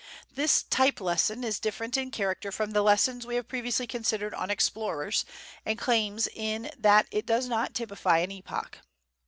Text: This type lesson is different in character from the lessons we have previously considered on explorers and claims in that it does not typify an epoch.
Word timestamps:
This 0.33 0.63
type 0.63 0.99
lesson 0.99 1.43
is 1.43 1.59
different 1.59 1.95
in 1.95 2.09
character 2.09 2.51
from 2.51 2.71
the 2.71 2.81
lessons 2.81 3.27
we 3.27 3.35
have 3.35 3.47
previously 3.47 3.85
considered 3.85 4.33
on 4.33 4.49
explorers 4.49 5.25
and 5.63 5.77
claims 5.77 6.27
in 6.33 6.71
that 6.75 7.05
it 7.11 7.27
does 7.27 7.47
not 7.47 7.75
typify 7.75 8.17
an 8.17 8.31
epoch. 8.31 8.79